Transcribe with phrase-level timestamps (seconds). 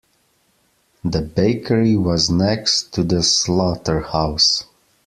[1.03, 4.63] The bakery was next to the slaughterhouse.